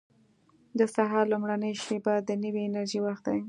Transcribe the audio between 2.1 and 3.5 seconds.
د نوې انرژۍ وخت دی.